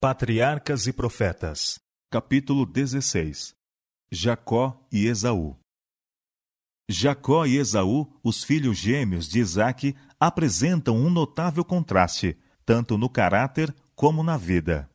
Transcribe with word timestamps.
Patriarcas 0.00 0.86
e 0.86 0.92
Profetas, 0.92 1.80
capítulo 2.08 2.64
16 2.64 3.52
Jacó 4.12 4.80
e 4.92 5.08
Esaú 5.08 5.56
Jacó 6.88 7.44
e 7.44 7.56
Esaú, 7.56 8.06
os 8.22 8.44
filhos 8.44 8.78
gêmeos 8.78 9.28
de 9.28 9.40
Isaque, 9.40 9.96
apresentam 10.20 10.96
um 10.96 11.10
notável 11.10 11.64
contraste, 11.64 12.38
tanto 12.64 12.96
no 12.96 13.10
caráter 13.10 13.74
como 13.96 14.22
na 14.22 14.36
vida. 14.36 14.88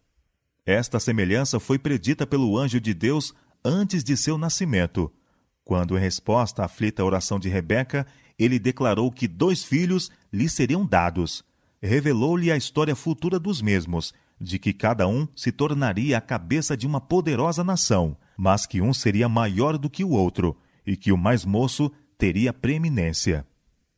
Esta 0.65 1.01
semelhança 1.01 1.59
foi 1.59 1.77
predita 1.77 2.25
pelo 2.25 2.57
anjo 2.57 2.79
de 2.79 2.93
Deus 2.93 3.33
antes 3.61 4.05
de 4.05 4.15
seu 4.15 4.37
nascimento, 4.37 5.11
quando, 5.65 5.97
em 5.97 5.99
resposta 5.99 6.61
à 6.61 6.65
aflita 6.65 7.03
oração 7.03 7.37
de 7.37 7.49
Rebeca, 7.49 8.07
ele 8.39 8.57
declarou 8.57 9.11
que 9.11 9.27
dois 9.27 9.65
filhos 9.65 10.09
lhe 10.31 10.47
seriam 10.47 10.85
dados. 10.85 11.43
Revelou-lhe 11.81 12.49
a 12.49 12.55
história 12.55 12.95
futura 12.95 13.37
dos 13.37 13.61
mesmos 13.61 14.13
de 14.43 14.59
que 14.59 14.73
cada 14.73 15.07
um 15.07 15.27
se 15.35 15.51
tornaria 15.51 16.17
a 16.17 16.21
cabeça 16.21 16.75
de 16.75 16.85
uma 16.85 16.99
poderosa 16.99 17.63
nação, 17.63 18.17
mas 18.37 18.65
que 18.65 18.81
um 18.81 18.93
seria 18.93 19.29
maior 19.29 19.77
do 19.77 19.89
que 19.89 20.03
o 20.03 20.09
outro, 20.09 20.57
e 20.85 20.97
que 20.97 21.11
o 21.11 21.17
mais 21.17 21.45
moço 21.45 21.91
teria 22.17 22.51
preeminência. 22.51 23.47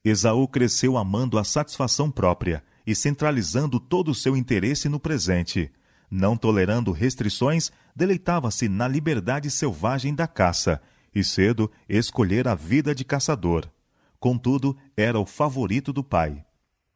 Esaú 0.04 0.48
cresceu 0.48 0.98
amando 0.98 1.40
a 1.40 1.44
satisfação 1.44 2.12
própria 2.12 2.64
e 2.86 2.94
centralizando 2.94 3.80
todo 3.80 4.12
o 4.12 4.16
seu 4.16 4.38
interesse 4.38 4.88
no 4.88 5.00
presente. 5.00 5.72
Não 6.12 6.38
tolerando 6.38 6.92
restrições, 6.92 7.72
deleitava-se 7.96 8.70
na 8.70 8.88
liberdade 8.88 9.50
selvagem 9.50 10.14
da 10.14 10.28
caça, 10.28 10.80
e 11.14 11.24
cedo 11.24 11.72
escolher 11.90 12.48
a 12.48 12.54
vida 12.54 12.94
de 12.94 13.04
caçador. 13.04 13.68
Contudo, 14.20 14.78
era 14.96 15.20
o 15.20 15.26
favorito 15.26 15.92
do 15.92 16.04
pai. 16.04 16.46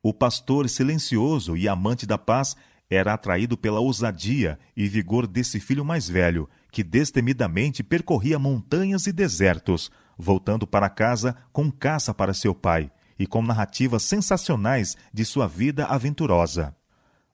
O 0.04 0.14
pastor 0.14 0.70
silencioso 0.70 1.58
e 1.58 1.68
amante 1.68 2.06
da 2.06 2.18
paz 2.18 2.56
era 2.90 3.14
atraído 3.14 3.56
pela 3.56 3.80
ousadia 3.80 4.58
e 4.76 4.88
vigor 4.88 5.28
desse 5.28 5.60
filho 5.60 5.86
mais 5.86 6.10
velho, 6.10 6.50
que 6.72 6.84
destemidamente 6.84 7.84
percorria 7.84 8.40
montanhas 8.40 9.06
e 9.06 9.12
desertos, 9.12 9.92
voltando 10.18 10.66
para 10.66 10.90
casa 10.90 11.36
com 11.54 11.72
caça 11.72 12.14
para 12.14 12.34
seu 12.34 12.56
pai 12.56 12.92
e 13.18 13.28
com 13.28 13.44
narrativas 13.44 14.04
sensacionais 14.04 14.98
de 15.14 15.24
sua 15.24 15.48
vida 15.48 15.86
aventurosa. 15.86 16.76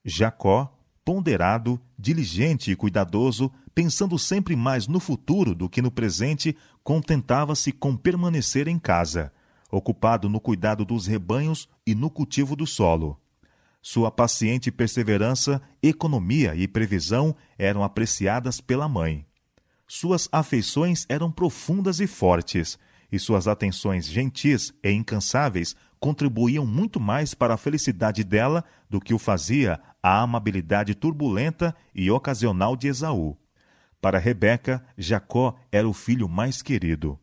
Jacó, 0.03 0.77
ponderado, 1.05 1.79
diligente 1.97 2.71
e 2.71 2.75
cuidadoso, 2.75 3.51
pensando 3.73 4.19
sempre 4.19 4.55
mais 4.55 4.87
no 4.87 4.99
futuro 4.99 5.55
do 5.55 5.69
que 5.69 5.81
no 5.81 5.91
presente, 5.91 6.55
contentava-se 6.83 7.71
com 7.71 7.95
permanecer 7.95 8.67
em 8.67 8.77
casa, 8.77 9.31
ocupado 9.71 10.27
no 10.27 10.39
cuidado 10.39 10.83
dos 10.83 11.07
rebanhos 11.07 11.69
e 11.85 11.95
no 11.95 12.09
cultivo 12.09 12.55
do 12.55 12.67
solo. 12.67 13.19
Sua 13.87 14.09
paciente 14.09 14.71
perseverança, 14.71 15.61
economia 15.79 16.55
e 16.55 16.67
previsão 16.67 17.35
eram 17.55 17.83
apreciadas 17.83 18.59
pela 18.59 18.89
mãe. 18.89 19.23
Suas 19.87 20.27
afeições 20.31 21.05
eram 21.07 21.31
profundas 21.31 21.99
e 21.99 22.07
fortes, 22.07 22.79
e 23.11 23.19
suas 23.19 23.47
atenções 23.47 24.07
gentis 24.07 24.73
e 24.83 24.89
incansáveis 24.89 25.75
contribuíam 25.99 26.65
muito 26.65 26.99
mais 26.99 27.35
para 27.35 27.53
a 27.53 27.57
felicidade 27.57 28.23
dela 28.23 28.63
do 28.89 28.99
que 28.99 29.13
o 29.13 29.19
fazia 29.19 29.79
a 30.01 30.19
amabilidade 30.19 30.95
turbulenta 30.95 31.75
e 31.93 32.09
ocasional 32.09 32.75
de 32.75 32.87
Esaú. 32.87 33.37
Para 34.01 34.17
Rebeca, 34.17 34.83
Jacó 34.97 35.55
era 35.71 35.87
o 35.87 35.93
filho 35.93 36.27
mais 36.27 36.59
querido. 36.59 37.19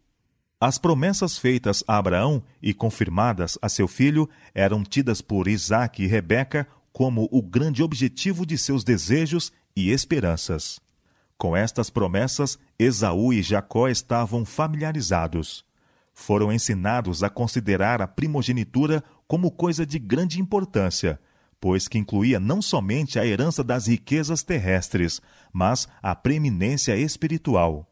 As 0.64 0.78
promessas 0.78 1.36
feitas 1.36 1.82
a 1.88 1.98
Abraão 1.98 2.40
e 2.62 2.72
confirmadas 2.72 3.58
a 3.60 3.68
seu 3.68 3.88
filho 3.88 4.30
eram 4.54 4.84
tidas 4.84 5.20
por 5.20 5.48
Isaac 5.48 6.00
e 6.00 6.06
Rebeca 6.06 6.68
como 6.92 7.28
o 7.32 7.42
grande 7.42 7.82
objetivo 7.82 8.46
de 8.46 8.56
seus 8.56 8.84
desejos 8.84 9.52
e 9.74 9.90
esperanças. 9.90 10.78
Com 11.36 11.56
estas 11.56 11.90
promessas, 11.90 12.60
Esaú 12.78 13.32
e 13.32 13.42
Jacó 13.42 13.88
estavam 13.88 14.44
familiarizados. 14.44 15.64
Foram 16.14 16.52
ensinados 16.52 17.24
a 17.24 17.28
considerar 17.28 18.00
a 18.00 18.06
primogenitura 18.06 19.02
como 19.26 19.50
coisa 19.50 19.84
de 19.84 19.98
grande 19.98 20.40
importância, 20.40 21.18
pois 21.60 21.88
que 21.88 21.98
incluía 21.98 22.38
não 22.38 22.62
somente 22.62 23.18
a 23.18 23.26
herança 23.26 23.64
das 23.64 23.88
riquezas 23.88 24.44
terrestres, 24.44 25.20
mas 25.52 25.88
a 26.00 26.14
preeminência 26.14 26.96
espiritual. 26.96 27.91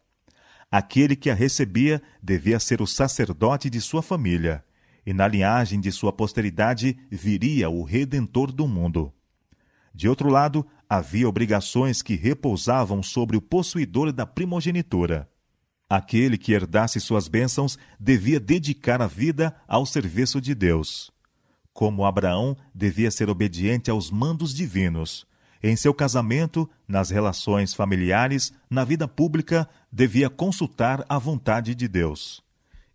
Aquele 0.70 1.16
que 1.16 1.28
a 1.28 1.34
recebia 1.34 2.00
devia 2.22 2.60
ser 2.60 2.80
o 2.80 2.86
sacerdote 2.86 3.68
de 3.68 3.80
sua 3.80 4.02
família, 4.02 4.64
e 5.04 5.12
na 5.12 5.26
linhagem 5.26 5.80
de 5.80 5.90
sua 5.90 6.12
posteridade 6.12 6.96
viria 7.10 7.68
o 7.68 7.82
redentor 7.82 8.52
do 8.52 8.68
mundo. 8.68 9.12
De 9.92 10.08
outro 10.08 10.28
lado, 10.28 10.64
havia 10.88 11.28
obrigações 11.28 12.02
que 12.02 12.14
repousavam 12.14 13.02
sobre 13.02 13.36
o 13.36 13.42
possuidor 13.42 14.12
da 14.12 14.24
primogenitura. 14.24 15.28
Aquele 15.88 16.38
que 16.38 16.52
herdasse 16.52 17.00
suas 17.00 17.26
bênçãos 17.26 17.76
devia 17.98 18.38
dedicar 18.38 19.02
a 19.02 19.08
vida 19.08 19.52
ao 19.66 19.84
serviço 19.84 20.40
de 20.40 20.54
Deus. 20.54 21.10
Como 21.72 22.04
Abraão 22.04 22.56
devia 22.72 23.10
ser 23.10 23.28
obediente 23.28 23.90
aos 23.90 24.08
mandos 24.08 24.54
divinos, 24.54 25.26
em 25.62 25.76
seu 25.76 25.92
casamento, 25.92 26.68
nas 26.88 27.10
relações 27.10 27.74
familiares, 27.74 28.52
na 28.68 28.84
vida 28.84 29.06
pública, 29.06 29.68
devia 29.92 30.30
consultar 30.30 31.04
a 31.08 31.18
vontade 31.18 31.74
de 31.74 31.86
Deus. 31.86 32.42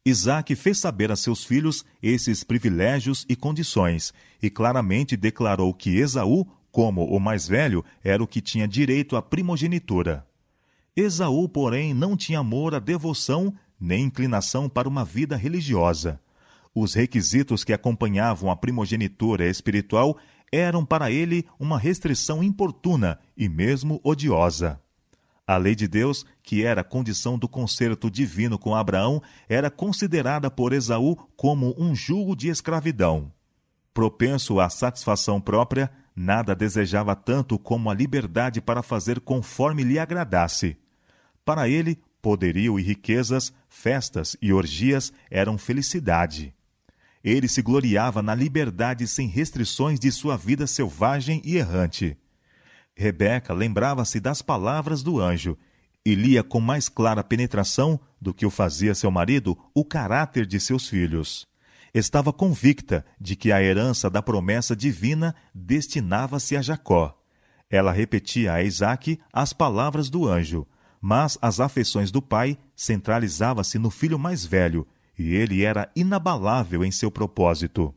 Isaac 0.03 0.55
fez 0.55 0.77
saber 0.79 1.11
a 1.11 1.15
seus 1.15 1.43
filhos 1.43 1.83
esses 2.01 2.43
privilégios 2.43 3.25
e 3.27 3.35
condições, 3.35 4.13
e 4.41 4.49
claramente 4.49 5.17
declarou 5.17 5.73
que 5.73 5.97
Esaú, 5.97 6.45
como 6.71 7.05
o 7.05 7.19
mais 7.19 7.47
velho, 7.47 7.83
era 8.03 8.23
o 8.23 8.27
que 8.27 8.41
tinha 8.41 8.67
direito 8.67 9.15
à 9.15 9.21
primogenitura. 9.21 10.25
Esaú, 10.95 11.49
porém, 11.49 11.93
não 11.93 12.15
tinha 12.15 12.39
amor 12.39 12.75
à 12.75 12.79
devoção 12.79 13.53
nem 13.79 14.05
inclinação 14.05 14.69
para 14.69 14.87
uma 14.87 15.03
vida 15.03 15.35
religiosa. 15.35 16.19
Os 16.73 16.93
requisitos 16.93 17.63
que 17.63 17.73
acompanhavam 17.73 18.51
a 18.51 18.55
primogenitura 18.55 19.49
espiritual 19.49 20.17
eram 20.51 20.85
para 20.85 21.11
ele 21.11 21.45
uma 21.59 21.77
restrição 21.77 22.43
importuna 22.43 23.19
e 23.35 23.49
mesmo 23.49 23.99
odiosa. 24.03 24.79
A 25.47 25.57
lei 25.57 25.75
de 25.75 25.87
Deus, 25.87 26.25
que 26.41 26.63
era 26.63 26.83
condição 26.83 27.37
do 27.37 27.47
concerto 27.47 28.09
divino 28.09 28.57
com 28.57 28.73
Abraão, 28.73 29.21
era 29.47 29.69
considerada 29.69 30.49
por 30.49 30.73
Esaú 30.73 31.15
como 31.35 31.75
um 31.77 31.93
jugo 31.93 32.35
de 32.35 32.47
escravidão. 32.47 33.31
Propenso 33.93 34.59
à 34.59 34.69
satisfação 34.69 35.39
própria, 35.39 35.91
nada 36.15 36.55
desejava 36.55 37.15
tanto 37.15 37.59
como 37.59 37.91
a 37.91 37.93
liberdade 37.93 38.59
para 38.59 38.81
fazer 38.81 39.19
conforme 39.19 39.83
lhe 39.83 39.99
agradasse. 39.99 40.77
Para 41.43 41.69
ele, 41.69 42.01
poderio 42.23 42.79
e 42.79 42.81
riquezas, 42.81 43.53
festas 43.69 44.35
e 44.41 44.51
orgias 44.51 45.13
eram 45.29 45.59
felicidade. 45.59 46.54
Ele 47.25 47.47
se 47.47 47.59
gloriava 47.63 48.21
na 48.21 48.35
liberdade 48.35 49.07
sem 49.07 49.27
restrições 49.27 49.99
de 49.99 50.11
sua 50.11 50.37
vida 50.37 50.67
selvagem 50.67 51.41
e 51.43 51.57
errante. 51.57 52.15
Rebeca 52.95 53.51
lembrava-se 53.51 54.19
das 54.19 54.43
palavras 54.43 55.01
do 55.01 55.19
anjo 55.19 55.57
e 56.05 56.13
lia 56.13 56.43
com 56.43 56.59
mais 56.59 56.87
clara 56.87 57.23
penetração 57.23 57.99
do 58.21 58.31
que 58.31 58.45
o 58.45 58.51
fazia 58.51 58.93
seu 58.93 59.09
marido 59.09 59.57
o 59.73 59.83
caráter 59.83 60.45
de 60.45 60.59
seus 60.59 60.87
filhos. 60.87 61.47
Estava 61.95 62.31
convicta 62.31 63.03
de 63.19 63.35
que 63.35 63.51
a 63.51 63.59
herança 63.59 64.07
da 64.07 64.21
promessa 64.21 64.75
divina 64.75 65.33
destinava-se 65.51 66.55
a 66.55 66.61
Jacó. 66.61 67.19
Ela 67.71 67.91
repetia 67.91 68.53
a 68.53 68.61
Isaque 68.61 69.19
as 69.33 69.51
palavras 69.51 70.11
do 70.11 70.27
anjo, 70.27 70.67
mas 71.01 71.39
as 71.41 71.59
afeições 71.59 72.11
do 72.11 72.21
pai 72.21 72.55
centralizava-se 72.75 73.79
no 73.79 73.89
filho 73.89 74.19
mais 74.19 74.45
velho, 74.45 74.87
e 75.17 75.33
ele 75.33 75.63
era 75.63 75.91
inabalável 75.95 76.83
em 76.83 76.91
seu 76.91 77.09
propósito. 77.09 77.93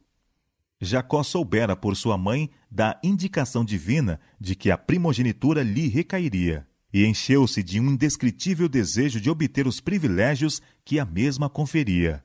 Jacó 0.81 1.23
soubera 1.23 1.75
por 1.75 1.97
sua 1.97 2.17
mãe 2.17 2.51
da 2.71 2.99
indicação 3.03 3.65
divina 3.65 4.21
de 4.41 4.55
que 4.55 4.71
a 4.71 4.79
primogenitura 4.79 5.62
lhe 5.62 5.88
recairia, 5.88 6.67
e 6.93 7.05
encheu-se 7.05 7.62
de 7.62 7.81
um 7.81 7.91
indescritível 7.91 8.69
desejo 8.69 9.20
de 9.20 9.29
obter 9.29 9.67
os 9.67 9.81
privilégios 9.81 10.62
que 10.85 11.00
a 11.00 11.05
mesma 11.05 11.49
conferia. 11.50 12.25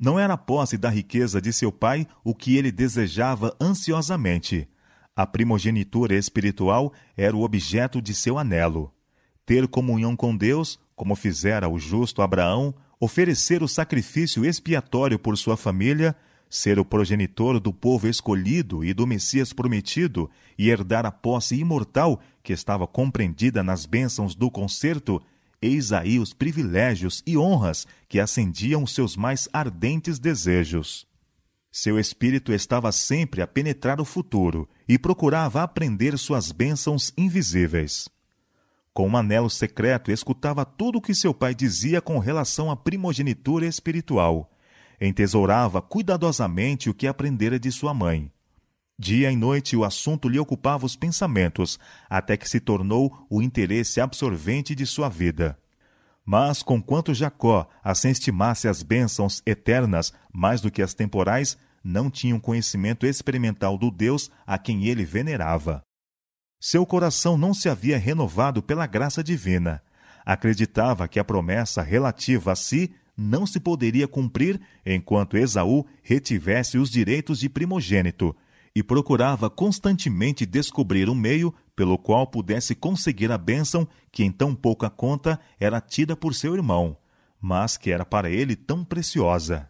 Não 0.00 0.18
era 0.18 0.34
a 0.34 0.38
posse 0.38 0.76
da 0.76 0.88
riqueza 0.88 1.40
de 1.40 1.52
seu 1.52 1.70
pai 1.70 2.06
o 2.24 2.34
que 2.34 2.56
ele 2.56 2.72
desejava 2.72 3.54
ansiosamente. 3.60 4.68
A 5.14 5.26
primogenitura 5.26 6.14
espiritual 6.16 6.92
era 7.16 7.36
o 7.36 7.42
objeto 7.42 8.02
de 8.02 8.14
seu 8.14 8.38
anelo. 8.38 8.92
Ter 9.46 9.68
comunhão 9.68 10.16
com 10.16 10.36
Deus, 10.36 10.80
como 10.96 11.14
fizera 11.14 11.68
o 11.68 11.78
justo 11.78 12.22
Abraão, 12.22 12.74
oferecer 13.04 13.62
o 13.62 13.68
sacrifício 13.68 14.44
expiatório 14.46 15.18
por 15.18 15.36
sua 15.36 15.56
família, 15.56 16.16
ser 16.48 16.78
o 16.78 16.84
progenitor 16.84 17.60
do 17.60 17.72
povo 17.72 18.08
escolhido 18.08 18.82
e 18.84 18.94
do 18.94 19.06
Messias 19.06 19.52
prometido 19.52 20.30
e 20.58 20.70
herdar 20.70 21.04
a 21.04 21.12
posse 21.12 21.54
imortal 21.54 22.20
que 22.42 22.52
estava 22.52 22.86
compreendida 22.86 23.62
nas 23.62 23.84
bênçãos 23.84 24.34
do 24.34 24.50
concerto, 24.50 25.20
eis 25.60 25.92
aí 25.92 26.18
os 26.18 26.32
privilégios 26.32 27.22
e 27.26 27.36
honras 27.36 27.86
que 28.08 28.18
acendiam 28.18 28.86
seus 28.86 29.16
mais 29.16 29.48
ardentes 29.52 30.18
desejos. 30.18 31.06
Seu 31.70 31.98
espírito 31.98 32.52
estava 32.52 32.90
sempre 32.92 33.42
a 33.42 33.46
penetrar 33.46 34.00
o 34.00 34.04
futuro 34.04 34.66
e 34.88 34.96
procurava 34.96 35.62
aprender 35.62 36.16
suas 36.16 36.52
bênçãos 36.52 37.12
invisíveis. 37.18 38.08
Com 38.94 39.08
um 39.08 39.16
anelo 39.16 39.50
secreto, 39.50 40.12
escutava 40.12 40.64
tudo 40.64 40.98
o 40.98 41.02
que 41.02 41.16
seu 41.16 41.34
pai 41.34 41.52
dizia 41.52 42.00
com 42.00 42.20
relação 42.20 42.70
à 42.70 42.76
primogenitura 42.76 43.66
espiritual. 43.66 44.48
Entesourava 45.00 45.82
cuidadosamente 45.82 46.88
o 46.88 46.94
que 46.94 47.08
aprendera 47.08 47.58
de 47.58 47.72
sua 47.72 47.92
mãe. 47.92 48.30
Dia 48.96 49.32
e 49.32 49.36
noite 49.36 49.76
o 49.76 49.82
assunto 49.82 50.28
lhe 50.28 50.38
ocupava 50.38 50.86
os 50.86 50.94
pensamentos, 50.94 51.76
até 52.08 52.36
que 52.36 52.48
se 52.48 52.60
tornou 52.60 53.26
o 53.28 53.42
interesse 53.42 54.00
absorvente 54.00 54.76
de 54.76 54.86
sua 54.86 55.08
vida. 55.08 55.58
Mas, 56.24 56.62
conquanto 56.62 57.12
Jacó 57.12 57.68
assim 57.82 58.10
estimasse 58.10 58.68
as 58.68 58.84
bênçãos 58.84 59.42
eternas 59.44 60.12
mais 60.32 60.60
do 60.60 60.70
que 60.70 60.80
as 60.80 60.94
temporais, 60.94 61.58
não 61.82 62.08
tinha 62.08 62.36
um 62.36 62.40
conhecimento 62.40 63.04
experimental 63.04 63.76
do 63.76 63.90
Deus 63.90 64.30
a 64.46 64.56
quem 64.56 64.86
ele 64.86 65.04
venerava. 65.04 65.83
Seu 66.66 66.86
coração 66.86 67.36
não 67.36 67.52
se 67.52 67.68
havia 67.68 67.98
renovado 67.98 68.62
pela 68.62 68.86
graça 68.86 69.22
divina. 69.22 69.82
Acreditava 70.24 71.06
que 71.06 71.18
a 71.18 71.24
promessa 71.24 71.82
relativa 71.82 72.52
a 72.52 72.56
si 72.56 72.90
não 73.14 73.46
se 73.46 73.60
poderia 73.60 74.08
cumprir 74.08 74.58
enquanto 74.86 75.36
Esaú 75.36 75.84
retivesse 76.02 76.78
os 76.78 76.88
direitos 76.88 77.38
de 77.38 77.50
primogênito, 77.50 78.34
e 78.74 78.82
procurava 78.82 79.50
constantemente 79.50 80.46
descobrir 80.46 81.10
um 81.10 81.14
meio 81.14 81.54
pelo 81.76 81.98
qual 81.98 82.26
pudesse 82.26 82.74
conseguir 82.74 83.30
a 83.30 83.36
bênção 83.36 83.86
que 84.10 84.24
em 84.24 84.32
tão 84.32 84.54
pouca 84.54 84.88
conta 84.88 85.38
era 85.60 85.82
tida 85.82 86.16
por 86.16 86.34
seu 86.34 86.54
irmão, 86.54 86.96
mas 87.38 87.76
que 87.76 87.90
era 87.90 88.06
para 88.06 88.30
ele 88.30 88.56
tão 88.56 88.82
preciosa. 88.82 89.68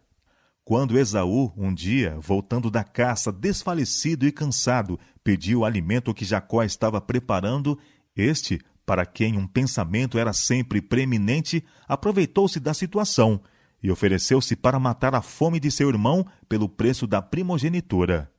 Quando 0.65 0.97
Esaú, 0.97 1.53
um 1.55 1.71
dia, 1.71 2.17
voltando 2.19 2.71
da 2.71 2.83
caça, 2.83 3.31
desfalecido 3.31 4.25
e 4.25 4.31
cansado, 4.31 4.99
pediu 5.23 5.59
o 5.59 5.65
alimento 5.65 6.11
que 6.11 6.25
Jacó 6.25 6.63
estava 6.63 6.99
preparando, 6.99 7.77
este, 8.15 8.59
para 8.83 9.05
quem 9.05 9.37
um 9.37 9.45
pensamento 9.45 10.17
era 10.17 10.33
sempre 10.33 10.81
preeminente, 10.81 11.63
aproveitou-se 11.87 12.59
da 12.59 12.73
situação 12.73 13.39
e 13.81 13.91
ofereceu-se 13.91 14.55
para 14.55 14.79
matar 14.79 15.13
a 15.13 15.21
fome 15.21 15.59
de 15.59 15.69
seu 15.69 15.87
irmão 15.87 16.25
pelo 16.49 16.67
preço 16.67 17.05
da 17.05 17.21
primogenitura. 17.21 18.33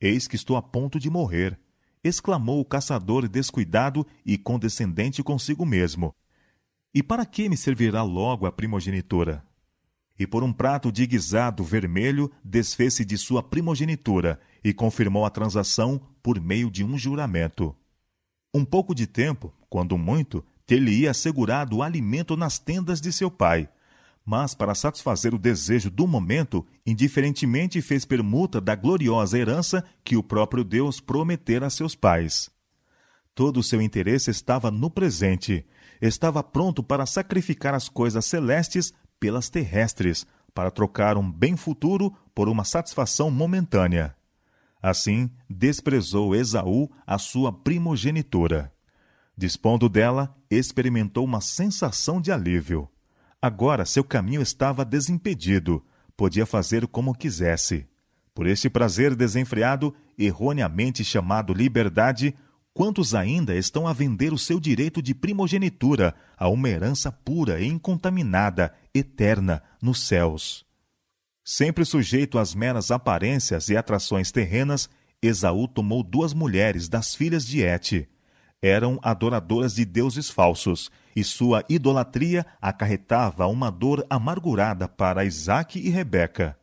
Eis 0.00 0.26
que 0.26 0.36
estou 0.36 0.56
a 0.56 0.62
ponto 0.62 0.98
de 0.98 1.10
morrer, 1.10 1.60
exclamou 2.02 2.60
o 2.60 2.64
caçador 2.64 3.28
descuidado 3.28 4.06
e 4.24 4.38
condescendente 4.38 5.22
consigo 5.22 5.66
mesmo. 5.66 6.14
E 6.94 7.02
para 7.02 7.26
que 7.26 7.46
me 7.46 7.58
servirá 7.58 8.02
logo 8.02 8.46
a 8.46 8.52
primogenitura? 8.52 9.46
E 10.18 10.26
por 10.26 10.42
um 10.42 10.52
prato 10.52 10.90
de 10.90 11.06
guisado 11.06 11.62
vermelho 11.62 12.30
desfez-se 12.42 13.04
de 13.04 13.16
sua 13.16 13.42
primogenitura 13.42 14.40
e 14.64 14.74
confirmou 14.74 15.24
a 15.24 15.30
transação 15.30 16.00
por 16.22 16.40
meio 16.40 16.70
de 16.70 16.82
um 16.82 16.98
juramento. 16.98 17.74
Um 18.52 18.64
pouco 18.64 18.94
de 18.94 19.06
tempo, 19.06 19.52
quando 19.70 19.96
muito, 19.96 20.44
ter-lhe-ia 20.66 21.12
assegurado 21.12 21.76
o 21.76 21.82
alimento 21.82 22.36
nas 22.36 22.58
tendas 22.58 23.00
de 23.00 23.12
seu 23.12 23.30
pai, 23.30 23.68
mas 24.24 24.54
para 24.54 24.74
satisfazer 24.74 25.34
o 25.34 25.38
desejo 25.38 25.90
do 25.90 26.06
momento, 26.06 26.66
indiferentemente 26.84 27.80
fez 27.80 28.04
permuta 28.04 28.60
da 28.60 28.74
gloriosa 28.74 29.38
herança 29.38 29.82
que 30.04 30.16
o 30.16 30.22
próprio 30.22 30.62
Deus 30.62 31.00
prometera 31.00 31.66
a 31.66 31.70
seus 31.70 31.94
pais. 31.94 32.50
Todo 33.34 33.60
o 33.60 33.62
seu 33.62 33.80
interesse 33.80 34.30
estava 34.30 34.70
no 34.70 34.90
presente, 34.90 35.64
estava 36.02 36.42
pronto 36.42 36.82
para 36.82 37.06
sacrificar 37.06 37.72
as 37.72 37.88
coisas 37.88 38.26
celestes 38.26 38.92
pelas 39.20 39.48
terrestres, 39.48 40.26
para 40.54 40.70
trocar 40.70 41.16
um 41.16 41.30
bem 41.30 41.56
futuro 41.56 42.12
por 42.34 42.48
uma 42.48 42.64
satisfação 42.64 43.30
momentânea. 43.30 44.16
Assim, 44.82 45.30
desprezou 45.48 46.34
Esaú 46.34 46.90
a 47.06 47.18
sua 47.18 47.52
primogenitura. 47.52 48.72
Dispondo 49.36 49.88
dela, 49.88 50.36
experimentou 50.50 51.24
uma 51.24 51.40
sensação 51.40 52.20
de 52.20 52.32
alívio. 52.32 52.88
Agora 53.40 53.84
seu 53.84 54.02
caminho 54.02 54.42
estava 54.42 54.84
desimpedido, 54.84 55.84
podia 56.16 56.44
fazer 56.44 56.86
como 56.88 57.14
quisesse. 57.14 57.86
Por 58.34 58.46
este 58.46 58.68
prazer 58.68 59.14
desenfreado, 59.14 59.94
erroneamente 60.16 61.04
chamado 61.04 61.52
liberdade, 61.52 62.34
quantos 62.78 63.12
ainda 63.12 63.56
estão 63.56 63.88
a 63.88 63.92
vender 63.92 64.32
o 64.32 64.38
seu 64.38 64.60
direito 64.60 65.02
de 65.02 65.12
primogenitura 65.12 66.14
a 66.36 66.48
uma 66.48 66.68
herança 66.68 67.10
pura 67.10 67.60
e 67.60 67.66
incontaminada, 67.66 68.72
eterna, 68.94 69.60
nos 69.82 70.06
céus? 70.06 70.64
Sempre 71.44 71.84
sujeito 71.84 72.38
às 72.38 72.54
meras 72.54 72.92
aparências 72.92 73.68
e 73.68 73.76
atrações 73.76 74.30
terrenas, 74.30 74.88
Esaú 75.20 75.66
tomou 75.66 76.04
duas 76.04 76.32
mulheres 76.32 76.88
das 76.88 77.16
filhas 77.16 77.44
de 77.44 77.64
Et, 77.64 78.08
eram 78.62 79.00
adoradoras 79.02 79.74
de 79.74 79.84
deuses 79.84 80.30
falsos, 80.30 80.88
e 81.16 81.24
sua 81.24 81.64
idolatria 81.68 82.46
acarretava 82.62 83.48
uma 83.48 83.72
dor 83.72 84.06
amargurada 84.08 84.86
para 84.86 85.24
Isaac 85.24 85.80
e 85.80 85.90
Rebeca. 85.90 86.56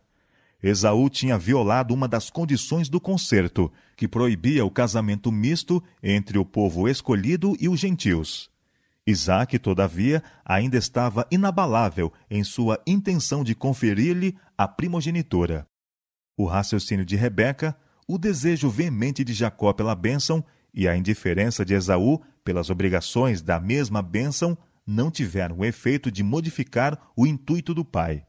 Esaú 0.67 1.11
tinha 1.11 1.37
violado 1.37 1.93
uma 1.93 2.07
das 2.07 2.31
condições 2.31 2.89
do 2.89 2.99
concerto, 2.99 3.71
que 3.95 4.07
proibia 4.07 4.65
o 4.65 4.71
casamento 4.71 5.31
misto 5.31 5.83
entre 6.01 6.39
o 6.39 6.43
povo 6.43 6.89
escolhido 6.89 7.55
e 7.59 7.69
os 7.69 7.79
gentios. 7.79 8.49
Isaac, 9.05 9.59
todavia, 9.59 10.23
ainda 10.43 10.75
estava 10.75 11.27
inabalável 11.29 12.11
em 12.27 12.43
sua 12.43 12.81
intenção 12.87 13.43
de 13.43 13.53
conferir-lhe 13.53 14.35
a 14.57 14.67
primogenitura. 14.67 15.67
O 16.35 16.45
raciocínio 16.45 17.05
de 17.05 17.15
Rebeca, 17.15 17.77
o 18.07 18.17
desejo 18.17 18.67
veemente 18.67 19.23
de 19.23 19.33
Jacó 19.33 19.71
pela 19.71 19.93
bênção 19.93 20.43
e 20.73 20.87
a 20.87 20.97
indiferença 20.97 21.63
de 21.63 21.75
Esaú 21.75 22.19
pelas 22.43 22.71
obrigações 22.71 23.39
da 23.39 23.59
mesma 23.59 24.01
bênção 24.01 24.57
não 24.83 25.11
tiveram 25.11 25.59
o 25.59 25.65
efeito 25.65 26.09
de 26.09 26.23
modificar 26.23 26.99
o 27.15 27.27
intuito 27.27 27.71
do 27.71 27.85
pai. 27.85 28.25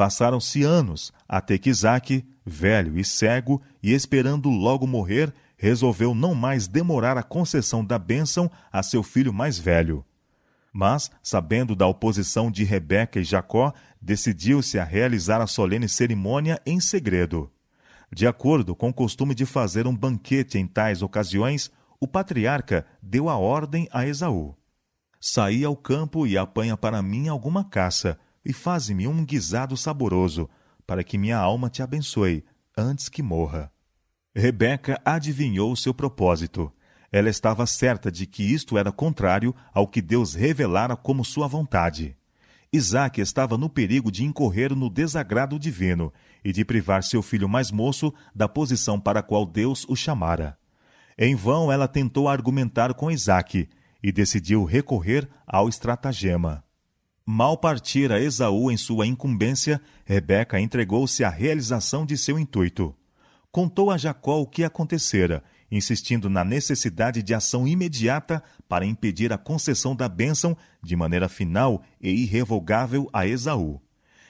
Passaram-se 0.00 0.62
anos 0.62 1.12
até 1.28 1.58
que 1.58 1.68
Isaac, 1.68 2.26
velho 2.42 2.98
e 2.98 3.04
cego, 3.04 3.60
e 3.82 3.92
esperando 3.92 4.48
logo 4.48 4.86
morrer, 4.86 5.30
resolveu 5.58 6.14
não 6.14 6.34
mais 6.34 6.66
demorar 6.66 7.18
a 7.18 7.22
concessão 7.22 7.84
da 7.84 7.98
bênção 7.98 8.50
a 8.72 8.82
seu 8.82 9.02
filho 9.02 9.30
mais 9.30 9.58
velho. 9.58 10.02
Mas, 10.72 11.10
sabendo 11.22 11.76
da 11.76 11.86
oposição 11.86 12.50
de 12.50 12.64
Rebeca 12.64 13.20
e 13.20 13.24
Jacó, 13.24 13.74
decidiu-se 14.00 14.78
a 14.78 14.84
realizar 14.84 15.42
a 15.42 15.46
solene 15.46 15.86
cerimônia 15.86 16.58
em 16.64 16.80
segredo. 16.80 17.52
De 18.10 18.26
acordo 18.26 18.74
com 18.74 18.88
o 18.88 18.94
costume 18.94 19.34
de 19.34 19.44
fazer 19.44 19.86
um 19.86 19.94
banquete 19.94 20.56
em 20.56 20.66
tais 20.66 21.02
ocasiões, 21.02 21.70
o 22.00 22.08
patriarca 22.08 22.86
deu 23.02 23.28
a 23.28 23.36
ordem 23.36 23.86
a 23.92 24.06
Esaú: 24.06 24.56
Saí 25.20 25.62
ao 25.62 25.76
campo 25.76 26.26
e 26.26 26.38
apanha 26.38 26.74
para 26.74 27.02
mim 27.02 27.28
alguma 27.28 27.64
caça, 27.64 28.18
e 28.44 28.52
faze-me 28.52 29.06
um 29.06 29.24
guisado 29.24 29.76
saboroso, 29.76 30.48
para 30.86 31.04
que 31.04 31.18
minha 31.18 31.38
alma 31.38 31.68
te 31.68 31.82
abençoe, 31.82 32.44
antes 32.76 33.08
que 33.08 33.22
morra. 33.22 33.70
Rebeca 34.34 35.00
adivinhou 35.04 35.74
seu 35.76 35.92
propósito. 35.92 36.72
Ela 37.12 37.28
estava 37.28 37.66
certa 37.66 38.10
de 38.10 38.26
que 38.26 38.42
isto 38.42 38.78
era 38.78 38.92
contrário 38.92 39.54
ao 39.74 39.86
que 39.86 40.00
Deus 40.00 40.34
revelara 40.34 40.96
como 40.96 41.24
sua 41.24 41.48
vontade. 41.48 42.16
Isaac 42.72 43.20
estava 43.20 43.58
no 43.58 43.68
perigo 43.68 44.12
de 44.12 44.24
incorrer 44.24 44.74
no 44.76 44.88
desagrado 44.88 45.58
divino 45.58 46.12
e 46.44 46.52
de 46.52 46.64
privar 46.64 47.02
seu 47.02 47.20
filho 47.20 47.48
mais 47.48 47.72
moço 47.72 48.14
da 48.32 48.48
posição 48.48 49.00
para 49.00 49.18
a 49.18 49.22
qual 49.22 49.44
Deus 49.44 49.84
o 49.88 49.96
chamara. 49.96 50.56
Em 51.18 51.34
vão 51.34 51.72
ela 51.72 51.88
tentou 51.88 52.28
argumentar 52.28 52.94
com 52.94 53.10
Isaac 53.10 53.68
e 54.00 54.12
decidiu 54.12 54.64
recorrer 54.64 55.28
ao 55.46 55.68
estratagema. 55.68 56.64
Mal 57.24 57.56
partira 57.56 58.20
Esaú 58.20 58.70
em 58.70 58.76
sua 58.76 59.06
incumbência, 59.06 59.80
Rebeca 60.04 60.60
entregou-se 60.60 61.22
à 61.22 61.28
realização 61.28 62.04
de 62.04 62.16
seu 62.16 62.38
intuito. 62.38 62.94
Contou 63.52 63.90
a 63.90 63.98
Jacó 63.98 64.40
o 64.40 64.46
que 64.46 64.64
acontecera, 64.64 65.42
insistindo 65.70 66.30
na 66.30 66.44
necessidade 66.44 67.22
de 67.22 67.34
ação 67.34 67.66
imediata 67.66 68.42
para 68.68 68.86
impedir 68.86 69.32
a 69.32 69.38
concessão 69.38 69.94
da 69.94 70.08
bênção 70.08 70.56
de 70.82 70.96
maneira 70.96 71.28
final 71.28 71.82
e 72.00 72.10
irrevogável 72.10 73.08
a 73.12 73.26
Esaú. 73.26 73.80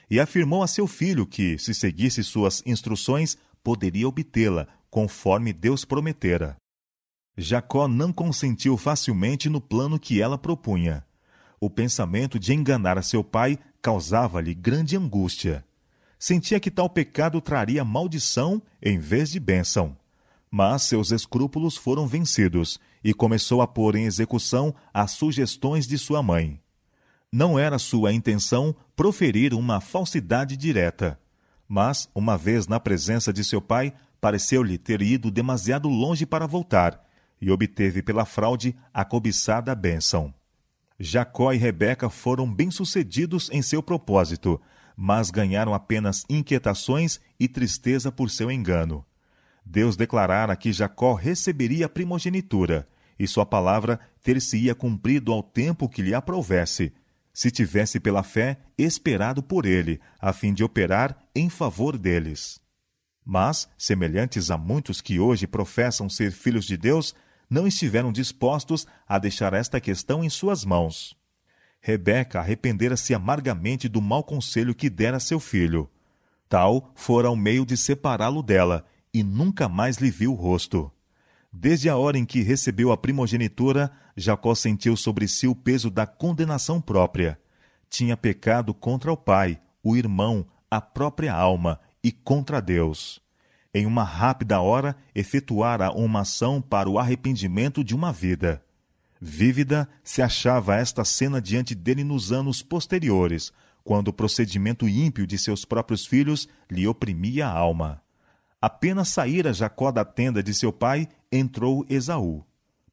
E 0.09 0.19
afirmou 0.19 0.61
a 0.61 0.67
seu 0.67 0.87
filho 0.87 1.25
que, 1.25 1.57
se 1.57 1.73
seguisse 1.73 2.23
suas 2.23 2.61
instruções, 2.65 3.37
poderia 3.63 4.07
obtê-la, 4.07 4.67
conforme 4.89 5.53
Deus 5.53 5.85
prometera. 5.85 6.57
Jacó 7.37 7.87
não 7.87 8.11
consentiu 8.11 8.75
facilmente 8.75 9.49
no 9.49 9.61
plano 9.61 9.99
que 9.99 10.21
ela 10.21 10.37
propunha. 10.37 11.05
O 11.63 11.69
pensamento 11.69 12.39
de 12.39 12.55
enganar 12.55 12.97
a 12.97 13.03
seu 13.03 13.23
pai 13.23 13.59
causava-lhe 13.83 14.51
grande 14.51 14.97
angústia. 14.97 15.63
Sentia 16.17 16.59
que 16.59 16.71
tal 16.71 16.89
pecado 16.89 17.39
traria 17.39 17.85
maldição 17.85 18.59
em 18.81 18.97
vez 18.97 19.29
de 19.29 19.39
bênção. 19.39 19.95
Mas 20.49 20.81
seus 20.81 21.11
escrúpulos 21.11 21.77
foram 21.77 22.07
vencidos 22.07 22.79
e 23.03 23.13
começou 23.13 23.61
a 23.61 23.67
pôr 23.67 23.95
em 23.95 24.05
execução 24.05 24.73
as 24.91 25.11
sugestões 25.11 25.85
de 25.85 25.99
sua 25.99 26.23
mãe. 26.23 26.59
Não 27.31 27.59
era 27.59 27.77
sua 27.77 28.11
intenção 28.11 28.75
proferir 28.95 29.53
uma 29.53 29.79
falsidade 29.79 30.57
direta, 30.57 31.19
Mas, 31.67 32.09
uma 32.15 32.39
vez 32.39 32.67
na 32.67 32.79
presença 32.79 33.31
de 33.31 33.43
seu 33.43 33.61
pai, 33.61 33.93
pareceu-lhe 34.19 34.79
ter 34.79 34.99
ido 34.99 35.29
demasiado 35.29 35.87
longe 35.87 36.25
para 36.25 36.47
voltar, 36.47 37.07
e 37.39 37.51
obteve 37.51 38.01
pela 38.01 38.25
fraude 38.25 38.75
a 38.91 39.05
cobiçada 39.05 39.73
bênção. 39.75 40.33
Jacó 41.03 41.51
e 41.51 41.57
Rebeca 41.57 42.11
foram 42.11 42.51
bem-sucedidos 42.53 43.49
em 43.51 43.63
seu 43.63 43.81
propósito, 43.81 44.61
mas 44.95 45.31
ganharam 45.31 45.73
apenas 45.73 46.23
inquietações 46.29 47.19
e 47.39 47.47
tristeza 47.47 48.11
por 48.11 48.29
seu 48.29 48.51
engano. 48.51 49.03
Deus 49.65 49.95
declarara 49.95 50.55
que 50.55 50.71
Jacó 50.71 51.15
receberia 51.15 51.87
a 51.87 51.89
primogenitura, 51.89 52.87
e 53.17 53.27
sua 53.27 53.47
palavra 53.47 53.99
ter-se-ia 54.21 54.75
cumprido 54.75 55.31
ao 55.31 55.41
tempo 55.41 55.89
que 55.89 56.03
lhe 56.03 56.13
aprovesse, 56.13 56.93
se 57.33 57.49
tivesse 57.49 57.99
pela 57.99 58.21
fé 58.21 58.59
esperado 58.77 59.41
por 59.41 59.65
ele, 59.65 59.99
a 60.19 60.31
fim 60.31 60.53
de 60.53 60.63
operar 60.63 61.17
em 61.33 61.49
favor 61.49 61.97
deles. 61.97 62.61
Mas, 63.25 63.67
semelhantes 63.75 64.51
a 64.51 64.57
muitos 64.57 65.01
que 65.01 65.19
hoje 65.19 65.47
professam 65.47 66.07
ser 66.07 66.31
filhos 66.31 66.65
de 66.65 66.77
Deus, 66.77 67.15
não 67.51 67.67
estiveram 67.67 68.13
dispostos 68.13 68.87
a 69.05 69.19
deixar 69.19 69.53
esta 69.53 69.81
questão 69.81 70.23
em 70.23 70.29
suas 70.29 70.63
mãos. 70.63 71.17
Rebeca 71.81 72.39
arrependera-se 72.39 73.13
amargamente 73.13 73.89
do 73.89 74.01
mau 74.01 74.23
conselho 74.23 74.73
que 74.73 74.89
dera 74.89 75.17
a 75.17 75.19
seu 75.19 75.37
filho. 75.37 75.89
Tal 76.47 76.93
fora 76.95 77.29
o 77.29 77.35
meio 77.35 77.65
de 77.65 77.75
separá-lo 77.75 78.41
dela, 78.41 78.85
e 79.13 79.21
nunca 79.21 79.67
mais 79.67 79.97
lhe 79.97 80.09
viu 80.09 80.31
o 80.31 80.35
rosto. 80.35 80.89
Desde 81.51 81.89
a 81.89 81.97
hora 81.97 82.17
em 82.17 82.23
que 82.25 82.41
recebeu 82.41 82.89
a 82.89 82.97
primogenitura, 82.97 83.91
Jacó 84.15 84.55
sentiu 84.55 84.95
sobre 84.95 85.27
si 85.27 85.45
o 85.45 85.55
peso 85.55 85.89
da 85.89 86.07
condenação 86.07 86.79
própria. 86.79 87.37
Tinha 87.89 88.15
pecado 88.15 88.73
contra 88.73 89.11
o 89.11 89.17
pai, 89.17 89.59
o 89.83 89.97
irmão, 89.97 90.45
a 90.69 90.79
própria 90.79 91.33
alma 91.33 91.77
e 92.01 92.13
contra 92.13 92.61
Deus. 92.61 93.21
Em 93.73 93.85
uma 93.85 94.03
rápida 94.03 94.59
hora, 94.59 94.97
efetuara 95.15 95.91
uma 95.91 96.21
ação 96.21 96.61
para 96.61 96.89
o 96.89 96.99
arrependimento 96.99 97.83
de 97.83 97.95
uma 97.95 98.11
vida. 98.11 98.61
Vívida 99.19 99.87
se 100.03 100.21
achava 100.21 100.75
esta 100.75 101.05
cena 101.05 101.41
diante 101.41 101.73
dele 101.73 102.03
nos 102.03 102.33
anos 102.33 102.61
posteriores, 102.61 103.53
quando 103.83 104.09
o 104.09 104.13
procedimento 104.13 104.89
ímpio 104.89 105.25
de 105.25 105.37
seus 105.37 105.63
próprios 105.63 106.05
filhos 106.05 106.49
lhe 106.69 106.85
oprimia 106.85 107.47
a 107.47 107.51
alma. 107.51 108.01
Apenas 108.61 109.07
saíra 109.09 109.53
Jacó 109.53 109.89
da 109.89 110.03
tenda 110.03 110.43
de 110.43 110.53
seu 110.53 110.73
pai, 110.73 111.07
entrou 111.31 111.85
Esaú. 111.89 112.43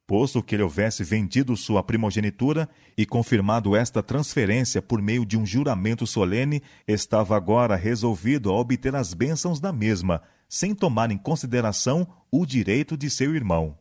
Posto 0.07 0.41
que 0.41 0.55
ele 0.55 0.63
houvesse 0.63 1.03
vendido 1.03 1.55
sua 1.57 1.83
primogenitura 1.83 2.67
e 2.97 3.05
confirmado 3.05 3.75
esta 3.75 4.01
transferência 4.01 4.81
por 4.81 5.01
meio 5.01 5.25
de 5.25 5.37
um 5.37 5.45
juramento 5.45 6.07
solene, 6.07 6.63
estava 6.87 7.35
agora 7.35 7.75
resolvido 7.75 8.49
a 8.49 8.53
obter 8.53 8.95
as 8.95 9.13
bênçãos 9.13 9.59
da 9.59 9.71
mesma, 9.71 10.23
sem 10.49 10.73
tomar 10.73 11.11
em 11.11 11.17
consideração 11.17 12.07
o 12.31 12.45
direito 12.45 12.97
de 12.97 13.09
seu 13.09 13.35
irmão. 13.35 13.77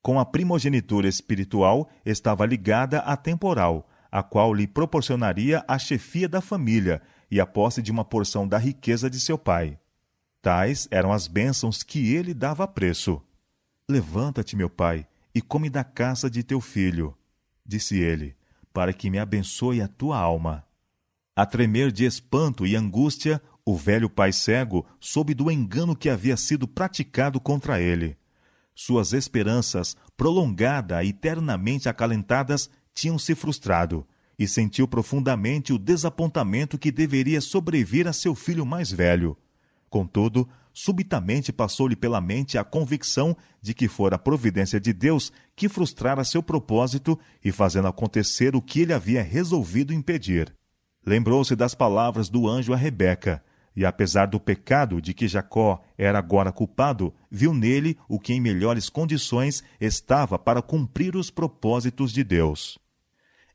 Com 0.00 0.18
a 0.20 0.24
primogenitura 0.24 1.08
espiritual 1.08 1.90
estava 2.06 2.46
ligada 2.46 3.00
a 3.00 3.16
temporal, 3.16 3.90
a 4.10 4.22
qual 4.22 4.54
lhe 4.54 4.66
proporcionaria 4.66 5.64
a 5.66 5.78
chefia 5.78 6.28
da 6.28 6.40
família 6.40 7.02
e 7.30 7.40
a 7.40 7.44
posse 7.44 7.82
de 7.82 7.90
uma 7.90 8.04
porção 8.04 8.46
da 8.46 8.56
riqueza 8.56 9.10
de 9.10 9.20
seu 9.20 9.36
pai. 9.36 9.78
Tais 10.40 10.88
eram 10.90 11.12
as 11.12 11.26
bênçãos 11.26 11.82
que 11.82 12.14
ele 12.14 12.32
dava 12.32 12.64
a 12.64 12.68
preço. 12.68 13.20
Levanta-te, 13.88 14.56
meu 14.56 14.70
pai, 14.70 15.06
e 15.34 15.42
come 15.42 15.68
da 15.68 15.84
caça 15.84 16.30
de 16.30 16.42
teu 16.42 16.60
filho, 16.60 17.14
disse 17.66 17.98
ele, 17.98 18.36
para 18.72 18.92
que 18.92 19.10
me 19.10 19.18
abençoe 19.18 19.82
a 19.82 19.88
tua 19.88 20.16
alma. 20.16 20.64
A 21.34 21.44
tremer 21.44 21.92
de 21.92 22.04
espanto 22.04 22.66
e 22.66 22.76
angústia, 22.76 23.42
o 23.70 23.76
velho 23.76 24.08
pai 24.08 24.32
cego 24.32 24.86
soube 24.98 25.34
do 25.34 25.50
engano 25.50 25.94
que 25.94 26.08
havia 26.08 26.38
sido 26.38 26.66
praticado 26.66 27.38
contra 27.38 27.78
ele. 27.78 28.16
Suas 28.74 29.12
esperanças, 29.12 29.94
prolongada 30.16 31.04
e 31.04 31.10
eternamente 31.10 31.86
acalentadas, 31.86 32.70
tinham 32.94 33.18
se 33.18 33.34
frustrado, 33.34 34.06
e 34.38 34.48
sentiu 34.48 34.88
profundamente 34.88 35.70
o 35.70 35.78
desapontamento 35.78 36.78
que 36.78 36.90
deveria 36.90 37.42
sobrevir 37.42 38.08
a 38.08 38.12
seu 38.14 38.34
filho 38.34 38.64
mais 38.64 38.90
velho. 38.90 39.36
Contudo, 39.90 40.48
subitamente 40.72 41.52
passou-lhe 41.52 41.94
pela 41.94 42.22
mente 42.22 42.56
a 42.56 42.64
convicção 42.64 43.36
de 43.60 43.74
que 43.74 43.86
fora 43.86 44.16
a 44.16 44.18
providência 44.18 44.80
de 44.80 44.94
Deus 44.94 45.30
que 45.54 45.68
frustrara 45.68 46.24
seu 46.24 46.42
propósito 46.42 47.18
e 47.44 47.52
fazendo 47.52 47.88
acontecer 47.88 48.56
o 48.56 48.62
que 48.62 48.80
ele 48.80 48.94
havia 48.94 49.22
resolvido 49.22 49.92
impedir. 49.92 50.56
Lembrou-se 51.04 51.54
das 51.54 51.74
palavras 51.74 52.30
do 52.30 52.48
anjo 52.48 52.72
a 52.72 52.76
Rebeca, 52.76 53.42
e 53.78 53.86
apesar 53.86 54.26
do 54.26 54.40
pecado 54.40 55.00
de 55.00 55.14
que 55.14 55.28
Jacó 55.28 55.80
era 55.96 56.18
agora 56.18 56.50
culpado, 56.50 57.14
viu 57.30 57.54
nele 57.54 57.96
o 58.08 58.18
que 58.18 58.32
em 58.32 58.40
melhores 58.40 58.90
condições 58.90 59.62
estava 59.80 60.36
para 60.36 60.60
cumprir 60.60 61.14
os 61.14 61.30
propósitos 61.30 62.12
de 62.12 62.24
Deus. 62.24 62.76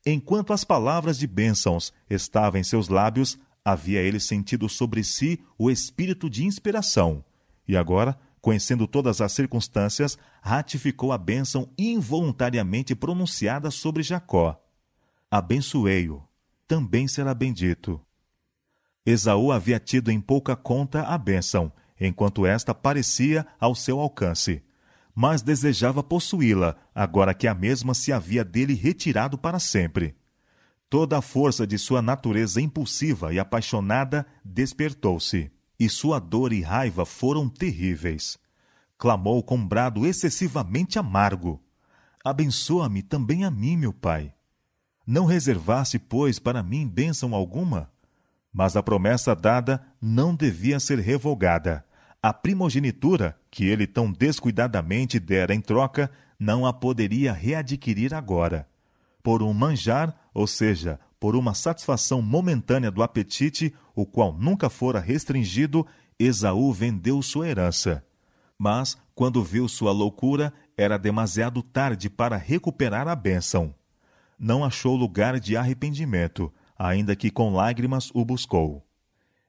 Enquanto 0.05 0.53
as 0.53 0.63
palavras 0.63 1.19
de 1.19 1.27
bênçãos 1.27 1.91
estavam 2.09 2.57
em 2.57 2.63
seus 2.63 2.87
lábios, 2.87 3.37
havia 3.65 3.99
ele 3.99 4.17
sentido 4.17 4.69
sobre 4.69 5.03
si 5.03 5.41
o 5.57 5.69
espírito 5.69 6.29
de 6.29 6.45
inspiração, 6.45 7.21
e 7.67 7.75
agora, 7.75 8.17
conhecendo 8.39 8.87
todas 8.87 9.19
as 9.19 9.33
circunstâncias, 9.33 10.17
ratificou 10.41 11.11
a 11.11 11.17
bênção 11.17 11.69
involuntariamente 11.77 12.95
pronunciada 12.95 13.69
sobre 13.69 14.01
Jacó. 14.01 14.57
Abençoei-o, 15.29 16.23
também 16.65 17.09
será 17.09 17.33
bendito. 17.33 17.99
Esaú 19.05 19.51
havia 19.51 19.79
tido 19.79 20.09
em 20.09 20.19
pouca 20.21 20.55
conta 20.55 21.03
a 21.03 21.17
bênção, 21.17 21.71
enquanto 21.99 22.45
esta 22.45 22.73
parecia 22.73 23.45
ao 23.59 23.75
seu 23.75 23.99
alcance, 23.99 24.63
mas 25.13 25.41
desejava 25.41 26.01
possuí-la, 26.01 26.75
agora 26.95 27.33
que 27.33 27.47
a 27.47 27.53
mesma 27.53 27.93
se 27.93 28.11
havia 28.11 28.43
dele 28.43 28.73
retirado 28.73 29.37
para 29.37 29.59
sempre. 29.59 30.15
Toda 30.89 31.17
a 31.17 31.21
força 31.21 31.67
de 31.67 31.77
sua 31.77 32.01
natureza 32.01 32.61
impulsiva 32.61 33.33
e 33.33 33.39
apaixonada 33.39 34.25
despertou-se, 34.43 35.51
e 35.79 35.89
sua 35.89 36.19
dor 36.19 36.53
e 36.53 36.61
raiva 36.61 37.05
foram 37.05 37.49
terríveis. 37.49 38.37
Clamou 38.97 39.43
com 39.43 39.57
um 39.57 39.67
brado 39.67 40.05
excessivamente 40.05 40.97
amargo: 40.97 41.61
Abençoa-me 42.23 43.01
também 43.01 43.43
a 43.43 43.51
mim, 43.51 43.75
meu 43.75 43.91
pai. 43.91 44.33
Não 45.05 45.25
reservaste, 45.25 45.99
pois, 45.99 46.39
para 46.39 46.63
mim 46.63 46.87
bênção 46.87 47.35
alguma? 47.35 47.92
Mas 48.53 48.77
a 48.77 48.83
promessa 48.83 49.35
dada 49.35 49.83
não 49.99 50.35
devia 50.35 50.79
ser 50.79 50.99
revogada. 50.99 51.83
A 52.21 52.31
primogenitura, 52.31 53.35
que 53.49 53.65
ele 53.65 53.87
tão 53.87 54.11
descuidadamente 54.11 55.19
dera 55.19 55.53
em 55.53 55.59
troca, 55.59 56.11
não 56.39 56.65
a 56.65 56.71
poderia 56.71 57.33
readquirir 57.33 58.13
agora 58.13 58.67
por 59.23 59.41
um 59.41 59.53
manjar, 59.53 60.13
ou 60.33 60.45
seja, 60.45 60.99
por 61.17 61.35
uma 61.35 61.53
satisfação 61.53 62.21
momentânea 62.21 62.91
do 62.91 63.01
apetite, 63.01 63.73
o 63.95 64.05
qual 64.05 64.33
nunca 64.33 64.69
fora 64.69 64.99
restringido, 64.99 65.87
Esaú 66.19 66.73
vendeu 66.73 67.21
sua 67.21 67.47
herança. 67.47 68.05
Mas, 68.59 68.97
quando 69.15 69.41
viu 69.41 69.67
sua 69.69 69.93
loucura, 69.93 70.53
era 70.77 70.97
demasiado 70.97 71.63
tarde 71.63 72.09
para 72.09 72.35
recuperar 72.35 73.07
a 73.07 73.15
bênção. 73.15 73.73
Não 74.37 74.65
achou 74.65 74.95
lugar 74.95 75.39
de 75.39 75.55
arrependimento, 75.55 76.51
ainda 76.77 77.15
que 77.15 77.29
com 77.29 77.53
lágrimas 77.53 78.11
o 78.13 78.23
buscou. 78.23 78.85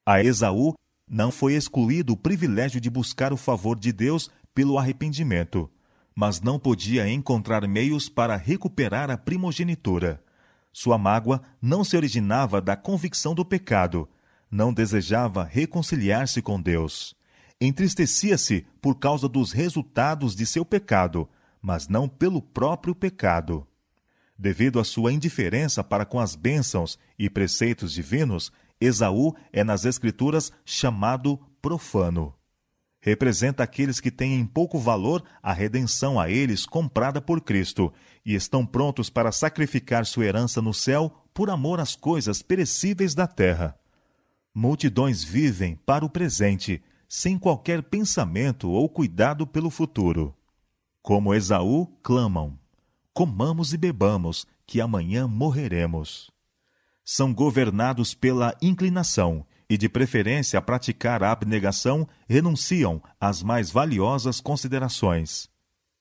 A 0.05 0.23
Esaú 0.23 0.75
não 1.09 1.31
foi 1.31 1.55
excluído 1.55 2.13
o 2.13 2.17
privilégio 2.17 2.81
de 2.81 2.91
buscar 2.91 3.33
o 3.33 3.37
favor 3.37 3.79
de 3.79 3.93
Deus 3.93 4.31
pelo 4.55 4.79
arrependimento 4.79 5.71
mas 6.15 6.41
não 6.41 6.59
podia 6.59 7.09
encontrar 7.09 7.67
meios 7.67 8.09
para 8.09 8.37
recuperar 8.37 9.11
a 9.11 9.19
primogenitura. 9.19 10.23
Sua 10.73 10.97
mágoa 10.97 11.43
não 11.61 11.83
se 11.83 11.97
originava 11.97 12.61
da 12.61 12.77
convicção 12.77 13.35
do 13.35 13.45
pecado, 13.45 14.09
não 14.51 14.73
desejava 14.73 15.45
reconciliar-se 15.45 16.41
com 16.41 16.61
Deus. 16.61 17.15
Entristecia-se 17.61 18.67
por 18.81 18.97
causa 18.97 19.29
dos 19.29 19.53
resultados 19.53 20.37
de 20.37 20.47
seu 20.47 20.65
pecado, 20.65 21.29
mas 21.61 21.89
não 21.89 22.09
pelo 22.09 22.41
próprio 22.41 22.95
pecado. 22.95 23.67
Devido 24.39 24.81
à 24.81 24.85
sua 24.85 25.13
indiferença 25.13 25.83
para 25.85 26.05
com 26.05 26.19
as 26.19 26.35
bênçãos 26.35 26.99
e 27.19 27.31
preceitos 27.31 27.93
divinos, 27.93 28.53
Esaú 28.81 29.35
é 29.53 29.63
nas 29.63 29.85
Escrituras 29.85 30.53
chamado 30.65 31.39
profano 31.63 32.35
representa 33.05 33.63
aqueles 33.63 34.01
que 34.01 34.11
têm 34.11 34.41
em 34.41 34.47
pouco 34.47 34.79
valor 34.79 35.23
a 35.43 35.53
redenção 35.53 36.19
a 36.19 36.31
eles 36.31 36.65
comprada 36.65 37.21
por 37.21 37.43
Cristo 37.43 37.93
e 38.25 38.35
estão 38.35 38.65
prontos 38.65 39.11
para 39.11 39.31
sacrificar 39.31 40.07
sua 40.07 40.25
herança 40.25 40.63
no 40.63 40.73
céu 40.73 41.13
por 41.35 41.51
amor 41.51 41.81
às 41.81 41.95
coisas 41.95 42.41
perecíveis 42.41 43.15
da 43.15 43.27
terra. 43.27 43.79
Multidões 44.55 45.23
vivem 45.23 45.77
para 45.85 46.03
o 46.03 46.09
presente, 46.09 46.83
sem 47.07 47.39
qualquer 47.39 47.83
pensamento 47.83 48.71
ou 48.71 48.89
cuidado 48.89 49.47
pelo 49.47 49.69
futuro. 49.69 50.35
Como 51.03 51.35
Esaú, 51.35 51.87
clamam: 52.03 52.59
Comamos 53.15 53.73
e 53.73 53.77
bebamos, 53.77 54.45
que 54.67 54.81
amanhã 54.81 55.29
morreremos. 55.29 56.33
São 57.05 57.33
governados 57.33 58.13
pela 58.13 58.57
inclinação 58.61 59.47
e 59.71 59.79
de 59.79 59.89
preferência 59.89 60.59
a 60.59 60.63
praticar 60.63 61.23
a 61.23 61.31
abnegação, 61.31 62.09
renunciam 62.29 63.01
às 63.21 63.41
mais 63.41 63.71
valiosas 63.71 64.41
considerações. 64.41 65.49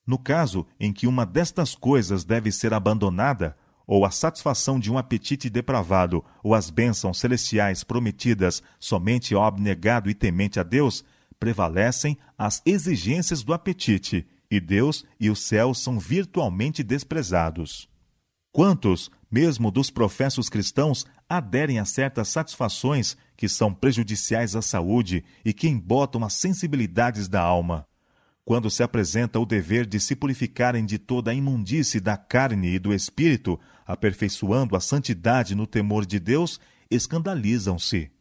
No 0.07 0.17
caso 0.17 0.65
em 0.79 0.91
que 0.91 1.05
uma 1.05 1.23
destas 1.23 1.75
coisas 1.75 2.23
deve 2.23 2.51
ser 2.51 2.73
abandonada, 2.73 3.55
ou 3.85 4.05
a 4.05 4.09
satisfação 4.09 4.79
de 4.79 4.91
um 4.91 4.97
apetite 4.97 5.51
depravado, 5.51 6.25
ou 6.41 6.55
as 6.55 6.71
bênçãos 6.71 7.19
celestiais 7.19 7.83
prometidas 7.83 8.63
somente 8.79 9.35
ao 9.35 9.43
abnegado 9.43 10.09
e 10.09 10.15
temente 10.15 10.59
a 10.59 10.63
Deus, 10.63 11.05
prevalecem 11.39 12.17
as 12.35 12.59
exigências 12.65 13.43
do 13.43 13.53
apetite, 13.53 14.25
e 14.55 14.59
Deus 14.59 15.03
e 15.19 15.29
o 15.29 15.35
céu 15.35 15.73
são 15.73 15.99
virtualmente 15.99 16.83
desprezados. 16.83 17.89
Quantos, 18.51 19.09
mesmo 19.31 19.71
dos 19.71 19.89
professos 19.89 20.47
cristãos, 20.47 21.07
aderem 21.27 21.79
a 21.79 21.85
certas 21.85 22.27
satisfações 22.27 23.17
que 23.35 23.49
são 23.49 23.73
prejudiciais 23.73 24.55
à 24.55 24.61
saúde 24.61 25.23
e 25.43 25.51
que 25.51 25.67
embotam 25.67 26.23
as 26.23 26.33
sensibilidades 26.33 27.27
da 27.27 27.41
alma? 27.41 27.87
Quando 28.45 28.69
se 28.69 28.83
apresenta 28.83 29.39
o 29.39 29.45
dever 29.45 29.87
de 29.87 29.99
se 29.99 30.15
purificarem 30.15 30.85
de 30.85 30.99
toda 30.99 31.31
a 31.31 31.33
imundície 31.33 31.99
da 31.99 32.15
carne 32.15 32.75
e 32.75 32.79
do 32.79 32.93
espírito, 32.93 33.59
aperfeiçoando 33.87 34.75
a 34.75 34.79
santidade 34.79 35.55
no 35.55 35.65
temor 35.65 36.05
de 36.05 36.19
Deus, 36.19 36.59
escandalizam-se. 36.91 38.11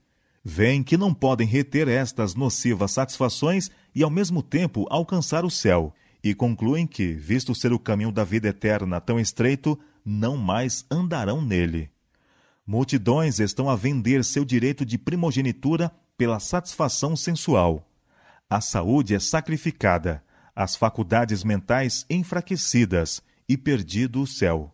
Vêem 0.42 0.82
que 0.82 0.96
não 0.96 1.12
podem 1.12 1.46
reter 1.46 1.88
estas 1.88 2.34
nocivas 2.34 2.92
satisfações 2.92 3.70
e, 3.94 4.02
ao 4.02 4.10
mesmo 4.10 4.42
tempo, 4.42 4.86
alcançar 4.88 5.44
o 5.44 5.50
céu, 5.50 5.92
e 6.22 6.34
concluem 6.34 6.86
que, 6.86 7.12
visto 7.12 7.54
ser 7.54 7.72
o 7.72 7.78
caminho 7.78 8.12
da 8.12 8.22
vida 8.22 8.48
eterna 8.48 9.00
tão 9.00 9.18
estreito, 9.18 9.78
não 10.04 10.36
mais 10.36 10.86
andarão 10.90 11.42
nele. 11.42 11.90
Multidões 12.66 13.40
estão 13.40 13.68
a 13.68 13.74
vender 13.74 14.24
seu 14.24 14.44
direito 14.44 14.86
de 14.86 14.96
primogenitura 14.96 15.90
pela 16.16 16.38
satisfação 16.38 17.16
sensual. 17.16 17.88
A 18.48 18.60
saúde 18.60 19.14
é 19.14 19.18
sacrificada, 19.18 20.22
as 20.54 20.76
faculdades 20.76 21.42
mentais 21.42 22.06
enfraquecidas 22.08 23.22
e 23.48 23.56
perdido 23.56 24.22
o 24.22 24.26
céu. 24.26 24.72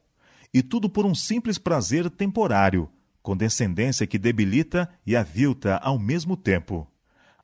E 0.52 0.62
tudo 0.62 0.90
por 0.90 1.06
um 1.06 1.14
simples 1.14 1.56
prazer 1.56 2.10
temporário, 2.10 2.90
com 3.22 3.36
descendência 3.36 4.06
que 4.06 4.18
debilita 4.18 4.88
e 5.06 5.16
avilta 5.16 5.76
ao 5.76 5.98
mesmo 5.98 6.36
tempo. 6.36 6.86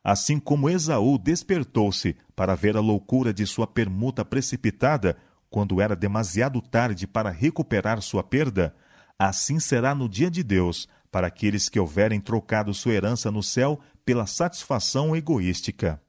Assim 0.04 0.38
como 0.38 0.68
Esaú 0.68 1.16
despertou-se 1.16 2.14
para 2.36 2.54
ver 2.54 2.76
a 2.76 2.80
loucura 2.80 3.32
de 3.32 3.46
sua 3.46 3.66
permuta 3.66 4.22
precipitada, 4.22 5.16
quando 5.48 5.80
era 5.80 5.96
demasiado 5.96 6.60
tarde 6.60 7.06
para 7.06 7.30
recuperar 7.30 8.02
sua 8.02 8.22
perda, 8.22 8.74
assim 9.18 9.58
será 9.58 9.94
no 9.94 10.06
dia 10.06 10.30
de 10.30 10.42
Deus 10.42 10.86
para 11.10 11.28
aqueles 11.28 11.70
que 11.70 11.80
houverem 11.80 12.20
trocado 12.20 12.74
sua 12.74 12.92
herança 12.92 13.30
no 13.30 13.42
céu 13.42 13.80
pela 14.04 14.26
satisfação 14.26 15.16
egoística. 15.16 16.02